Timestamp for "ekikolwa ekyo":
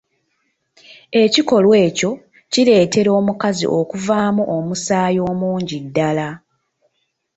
1.23-2.11